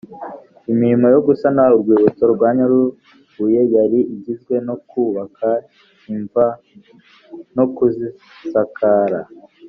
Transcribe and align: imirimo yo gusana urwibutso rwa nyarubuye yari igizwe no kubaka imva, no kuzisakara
imirimo 0.71 1.05
yo 1.13 1.19
gusana 1.27 1.61
urwibutso 1.75 2.23
rwa 2.33 2.49
nyarubuye 2.57 3.61
yari 3.75 3.99
igizwe 4.13 4.55
no 4.67 4.75
kubaka 4.89 5.49
imva, 6.13 6.45
no 7.55 7.65
kuzisakara 7.75 9.19